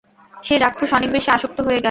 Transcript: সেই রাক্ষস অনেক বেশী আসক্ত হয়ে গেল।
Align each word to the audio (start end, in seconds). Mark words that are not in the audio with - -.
সেই 0.43 0.59
রাক্ষস 0.59 0.91
অনেক 0.93 1.09
বেশী 1.11 1.29
আসক্ত 1.31 1.57
হয়ে 1.59 1.69
গেল। 1.69 1.79